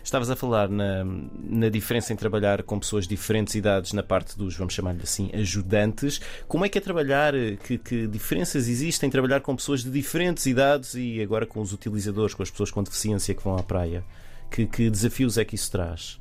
Estavas 0.03 0.31
a 0.31 0.37
falar 0.37 0.69
na, 0.69 1.05
na 1.05 1.69
diferença 1.69 2.13
em 2.13 2.17
trabalhar 2.17 2.63
com 2.63 2.79
pessoas 2.79 3.05
de 3.05 3.15
diferentes 3.15 3.55
idades 3.55 3.93
na 3.93 4.03
parte 4.03 4.37
dos, 4.37 4.57
vamos 4.57 4.73
chamar-lhe 4.73 5.03
assim, 5.03 5.31
ajudantes. 5.35 6.21
Como 6.49 6.65
é 6.65 6.69
que 6.69 6.79
é 6.79 6.81
trabalhar? 6.81 7.35
Que, 7.63 7.79
que 7.79 8.07
diferenças 8.07 8.69
existem 8.69 9.09
em 9.09 9.11
trabalhar 9.11 9.41
com 9.41 9.55
pessoas 9.55 9.83
de 9.83 9.91
diferentes 9.91 10.47
idades 10.47 10.95
e 10.95 11.21
agora 11.21 11.47
com 11.47 11.61
os 11.61 11.73
utilizadores, 11.73 12.35
com 12.35 12.43
as 12.43 12.51
pessoas 12.51 12.71
com 12.71 12.83
deficiência 12.83 13.35
que 13.35 13.43
vão 13.43 13.57
à 13.57 13.63
praia? 13.63 14.05
Que, 14.51 14.67
que 14.67 14.89
desafios 14.89 15.37
é 15.37 15.45
que 15.45 15.55
isso 15.55 15.71
traz? 15.71 16.19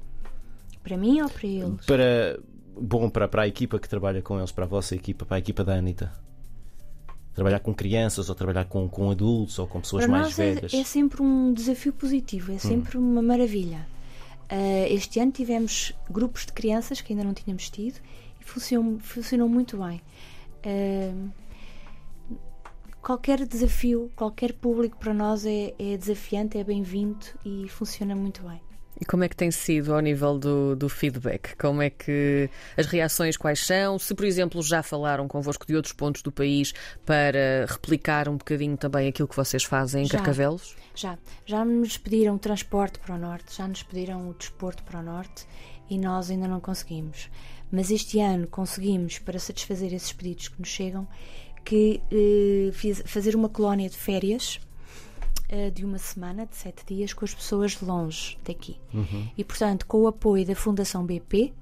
Para 0.82 0.98
mim 0.98 1.22
ou 1.22 1.30
para 1.30 1.48
eles? 1.48 1.86
Para, 1.86 2.40
bom, 2.80 3.10
para, 3.10 3.28
para 3.28 3.44
a 3.44 3.48
equipa 3.48 3.80
que 3.80 3.88
trabalha 3.88 4.22
com 4.22 4.38
eles, 4.38 4.52
para 4.52 4.66
a 4.66 4.68
vossa 4.68 4.96
equipa, 4.96 5.26
para 5.26 5.38
a 5.38 5.40
equipa 5.40 5.64
da 5.64 5.76
Anitta 5.76 6.12
trabalhar 7.34 7.60
com 7.60 7.74
crianças 7.74 8.30
ou 8.30 8.36
trabalhar 8.36 8.66
com, 8.66 8.88
com 8.88 9.10
adultos 9.10 9.58
ou 9.60 9.68
com 9.68 9.82
pessoas 9.82 10.06
Para 10.06 10.12
mais 10.12 10.26
nós 10.26 10.38
velhas? 10.38 10.74
É, 10.74 10.80
é, 10.80 10.84
sempre 10.84 11.22
um 11.22 11.54
desafio 11.54 11.94
positivo, 11.94 12.52
é 12.52 12.58
sempre 12.58 12.98
hum. 12.98 13.12
uma 13.12 13.22
maravilha. 13.22 13.88
Uh, 14.52 14.86
este 14.94 15.20
ano 15.20 15.32
tivemos 15.32 15.94
grupos 16.10 16.46
de 16.46 16.54
crianças 16.54 17.02
que 17.02 17.14
ainda 17.14 17.24
não 17.24 17.34
tínhamos 17.34 17.70
tido 17.70 18.00
e 18.40 18.44
funcionou, 18.44 19.00
funcionou 19.00 19.50
muito 19.50 19.78
bem. 19.78 20.02
Uh, 20.66 21.32
qualquer 23.02 23.46
desafio, 23.48 24.12
qualquer 24.16 24.54
público 24.54 24.98
para 24.98 25.14
nós 25.14 25.46
é, 25.46 25.74
é 25.80 25.98
desafiante, 25.98 26.58
é 26.58 26.64
bem-vindo 26.64 27.26
e 27.44 27.68
funciona 27.68 28.16
muito 28.16 28.44
bem. 28.44 28.62
E 29.00 29.06
como 29.06 29.24
é 29.24 29.30
que 29.30 29.36
tem 29.36 29.50
sido 29.50 29.94
ao 29.94 30.00
nível 30.00 30.38
do, 30.38 30.76
do, 30.76 30.88
feedback? 30.88 31.56
Como 31.58 31.82
é 31.82 31.90
que 31.90 32.50
as 32.78 32.86
reações 32.86 33.36
quais 33.36 33.66
são? 33.66 33.98
Se, 33.98 34.14
por 34.14 34.26
exemplo, 34.26 34.62
já 34.62 34.84
falaram 34.84 35.28
convosco 35.28 35.66
de 35.66 35.76
outros 35.76 35.94
pontos 35.94 36.22
do 36.22 36.32
país 36.32 36.74
para 37.06 37.66
replicar 37.68 38.30
um 38.30 38.38
bocadinho 38.38 38.78
também 38.78 39.08
aquilo 39.08 39.28
que 39.28 39.36
vocês 39.36 39.64
fazem 39.64 40.04
em 40.04 40.06
já, 40.06 40.18
Carcavelos? 40.18 40.76
Já. 40.96 41.18
Já 41.46 41.66
nos 41.66 41.98
pediram 41.98 42.36
o 42.36 42.40
transporte 42.40 43.00
para 43.00 43.16
o 43.16 43.18
norte, 43.18 43.56
já 43.56 43.68
nos 43.68 43.82
pediram 43.82 44.30
o 44.30 44.34
desporto 44.34 44.84
para 44.84 45.00
o 45.00 45.04
norte 45.04 45.46
e 45.90 45.98
nós 45.98 46.30
ainda 46.30 46.48
não 46.48 46.60
conseguimos. 46.60 47.30
Mas 47.72 47.90
este 47.90 48.20
ano 48.20 48.48
conseguimos, 48.48 49.18
para 49.18 49.40
satisfazer 49.40 49.92
esses 49.94 50.14
pedidos 50.14 50.48
que 50.48 50.60
nos 50.60 50.70
chegam, 50.70 51.08
que 51.66 52.02
eh, 52.12 52.72
fiz, 52.72 53.02
fazer 53.06 53.36
uma 53.36 53.50
colónia 53.50 53.90
de 53.90 53.98
férias 53.98 54.60
uh, 55.54 55.72
de 55.72 55.86
uma 55.86 55.98
semana, 55.98 56.46
de 56.46 56.56
sete 56.56 56.84
dias, 56.86 57.14
com 57.14 57.24
as 57.24 57.34
pessoas 57.34 57.74
de 57.74 57.86
longe 57.86 58.38
daqui. 58.44 58.78
Uhum. 58.94 59.28
E, 59.38 59.44
portanto, 59.44 59.86
com 59.86 60.02
o 60.02 60.08
apoio 60.08 60.46
da 60.46 60.56
Fundação 60.56 61.06
BP, 61.06 61.54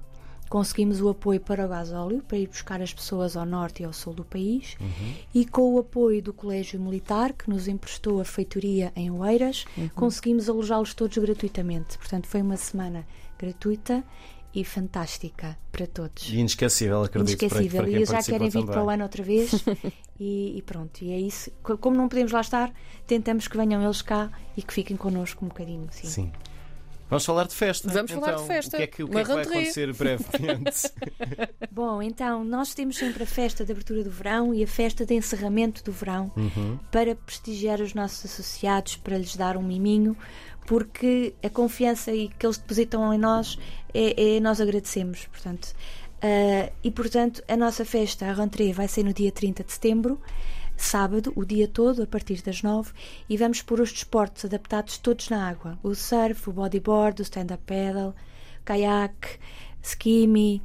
conseguimos 0.48 1.00
o 1.00 1.08
apoio 1.08 1.40
para 1.40 1.64
o 1.64 1.68
gasóleo, 1.68 2.22
para 2.28 2.36
ir 2.36 2.46
buscar 2.46 2.82
as 2.82 2.92
pessoas 2.92 3.36
ao 3.38 3.46
norte 3.46 3.82
e 3.82 3.86
ao 3.86 3.92
sul 3.92 4.12
do 4.12 4.22
país, 4.24 4.76
uhum. 4.78 5.14
e 5.34 5.46
com 5.46 5.74
o 5.74 5.78
apoio 5.78 6.22
do 6.22 6.32
Colégio 6.32 6.78
Militar, 6.78 7.32
que 7.32 7.48
nos 7.48 7.68
emprestou 7.68 8.20
a 8.20 8.24
feitoria 8.24 8.92
em 8.94 9.10
Oeiras, 9.10 9.64
uhum. 9.76 9.88
conseguimos 9.94 10.48
alojá-los 10.48 10.92
todos 10.92 11.16
gratuitamente. 11.16 11.96
Portanto, 11.96 12.26
foi 12.26 12.42
uma 12.42 12.56
semana 12.56 13.06
gratuita 13.38 14.04
e 14.54 14.64
fantástica 14.64 15.56
para 15.70 15.86
todos. 15.86 16.28
E 16.28 16.38
inesquecível, 16.38 17.02
acredito. 17.02 17.42
Inesquecível. 17.42 17.80
Para, 17.80 17.82
para 17.82 17.90
e 17.90 17.94
eles 17.94 18.08
já 18.08 18.22
querem 18.22 18.50
vir 18.50 18.66
para 18.66 18.84
o 18.84 18.90
ano 18.90 19.02
outra 19.02 19.22
vez. 19.22 19.50
e, 20.20 20.58
e, 20.58 20.62
pronto, 20.62 21.02
e 21.02 21.10
é 21.12 21.18
isso. 21.18 21.50
Como 21.62 21.96
não 21.96 22.08
podemos 22.08 22.32
lá 22.32 22.40
estar, 22.40 22.72
tentamos 23.06 23.48
que 23.48 23.56
venham 23.56 23.82
eles 23.82 24.02
cá 24.02 24.30
e 24.56 24.62
que 24.62 24.72
fiquem 24.72 24.96
connosco 24.96 25.44
um 25.44 25.48
bocadinho. 25.48 25.88
Sim. 25.90 26.08
sim. 26.08 26.32
Vamos 27.12 27.26
falar 27.26 27.46
de 27.46 27.54
festa. 27.54 27.90
Vamos 27.90 28.10
então, 28.10 28.24
falar 28.24 28.38
de 28.38 28.46
festa. 28.46 28.74
O 28.74 28.78
que 28.78 28.82
é 28.82 28.86
que, 28.86 29.02
o 29.02 29.08
que, 29.08 29.18
é 29.18 29.22
que 29.22 29.28
vai 29.28 29.42
acontecer 29.42 29.92
brevemente? 29.92 30.90
Bom, 31.70 32.00
então, 32.00 32.42
nós 32.42 32.72
temos 32.72 32.96
sempre 32.96 33.24
a 33.24 33.26
festa 33.26 33.66
de 33.66 33.72
abertura 33.72 34.02
do 34.02 34.10
verão 34.10 34.54
e 34.54 34.64
a 34.64 34.66
festa 34.66 35.04
de 35.04 35.12
encerramento 35.14 35.84
do 35.84 35.92
verão 35.92 36.32
uhum. 36.34 36.78
para 36.90 37.14
prestigiar 37.14 37.82
os 37.82 37.92
nossos 37.92 38.24
associados, 38.24 38.96
para 38.96 39.18
lhes 39.18 39.36
dar 39.36 39.58
um 39.58 39.62
miminho, 39.62 40.16
porque 40.66 41.34
a 41.42 41.50
confiança 41.50 42.12
que 42.12 42.46
eles 42.46 42.58
depositam 42.58 43.12
em 43.12 43.18
nós 43.18 43.58
é, 43.92 44.36
é 44.36 44.40
nós 44.40 44.60
agradecemos, 44.60 45.26
portanto. 45.26 45.74
Uh, 46.22 46.72
e 46.84 46.90
portanto, 46.90 47.42
a 47.48 47.56
nossa 47.56 47.84
festa, 47.84 48.26
a 48.26 48.32
rentrée, 48.32 48.72
vai 48.72 48.86
ser 48.86 49.02
no 49.02 49.12
dia 49.12 49.32
30 49.32 49.64
de 49.64 49.72
setembro, 49.72 50.20
sábado, 50.76 51.32
o 51.34 51.44
dia 51.44 51.66
todo, 51.66 52.02
a 52.02 52.06
partir 52.06 52.42
das 52.42 52.62
9, 52.62 52.92
e 53.28 53.36
vamos 53.36 53.60
pôr 53.60 53.80
os 53.80 53.92
desportos 53.92 54.44
adaptados 54.44 54.98
todos 54.98 55.28
na 55.28 55.48
água: 55.48 55.78
o 55.82 55.94
surf, 55.94 56.48
o 56.48 56.52
bodyboard, 56.52 57.20
o 57.20 57.24
stand-up 57.24 57.62
paddle, 57.66 58.14
caiaque, 58.64 59.38
skimmy, 59.82 60.62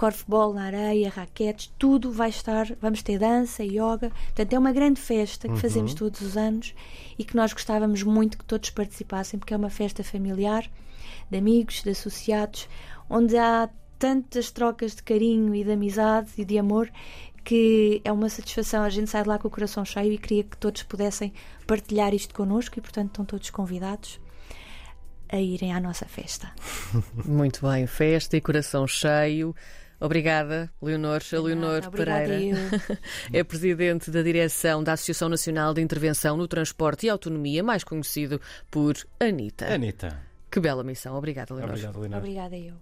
corfball 0.00 0.54
na 0.54 0.64
areia, 0.64 1.10
raquetes, 1.10 1.70
tudo 1.78 2.10
vai 2.10 2.30
estar. 2.30 2.66
Vamos 2.80 3.02
ter 3.02 3.18
dança, 3.18 3.62
yoga. 3.62 4.10
Portanto, 4.28 4.52
é 4.54 4.58
uma 4.58 4.72
grande 4.72 4.98
festa 4.98 5.46
que 5.46 5.52
uhum. 5.52 5.60
fazemos 5.60 5.92
todos 5.92 6.22
os 6.22 6.38
anos 6.38 6.74
e 7.18 7.22
que 7.22 7.36
nós 7.36 7.52
gostávamos 7.52 8.02
muito 8.02 8.38
que 8.38 8.44
todos 8.46 8.70
participassem, 8.70 9.38
porque 9.38 9.52
é 9.52 9.56
uma 9.58 9.68
festa 9.68 10.02
familiar, 10.02 10.66
de 11.30 11.36
amigos, 11.36 11.82
de 11.82 11.90
associados, 11.90 12.66
onde 13.10 13.36
há 13.36 13.68
tantas 13.98 14.50
trocas 14.50 14.94
de 14.94 15.02
carinho 15.02 15.54
e 15.54 15.62
de 15.62 15.72
amizade 15.72 16.30
e 16.38 16.46
de 16.46 16.58
amor 16.58 16.90
que 17.44 18.00
é 18.02 18.10
uma 18.10 18.30
satisfação. 18.30 18.82
A 18.82 18.88
gente 18.88 19.10
sai 19.10 19.22
de 19.22 19.28
lá 19.28 19.38
com 19.38 19.48
o 19.48 19.50
coração 19.50 19.84
cheio 19.84 20.14
e 20.14 20.18
queria 20.18 20.44
que 20.44 20.56
todos 20.56 20.82
pudessem 20.82 21.30
partilhar 21.66 22.14
isto 22.14 22.34
connosco 22.34 22.78
e, 22.78 22.80
portanto, 22.80 23.08
estão 23.08 23.24
todos 23.26 23.50
convidados 23.50 24.18
a 25.28 25.38
irem 25.38 25.74
à 25.74 25.78
nossa 25.78 26.06
festa. 26.06 26.50
Muito 27.22 27.68
bem, 27.68 27.86
festa 27.86 28.34
e 28.34 28.40
coração 28.40 28.86
cheio. 28.86 29.54
Obrigada, 30.00 30.72
Leonor. 30.80 31.20
A 31.20 31.40
Leonor 31.40 31.90
Pereira 31.90 32.56
é 33.30 33.44
presidente 33.44 34.10
da 34.10 34.22
direção 34.22 34.82
da 34.82 34.94
Associação 34.94 35.28
Nacional 35.28 35.74
de 35.74 35.82
Intervenção 35.82 36.38
no 36.38 36.48
Transporte 36.48 37.06
e 37.06 37.10
Autonomia, 37.10 37.62
mais 37.62 37.84
conhecido 37.84 38.40
por 38.70 38.96
ANITA. 39.20 39.66
ANITA. 39.66 40.18
Que 40.50 40.58
bela 40.58 40.82
missão. 40.82 41.14
Obrigada, 41.14 41.54
Leonor. 41.54 41.70
Obrigado, 41.70 42.00
Leonor. 42.00 42.18
Obrigada 42.18 42.56
eu. 42.56 42.74